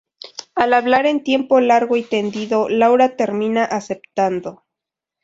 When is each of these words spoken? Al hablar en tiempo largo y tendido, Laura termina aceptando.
Al 0.55 0.73
hablar 0.73 1.05
en 1.05 1.21
tiempo 1.23 1.59
largo 1.59 1.95
y 1.95 2.01
tendido, 2.01 2.69
Laura 2.69 3.15
termina 3.15 3.65
aceptando. 3.65 4.63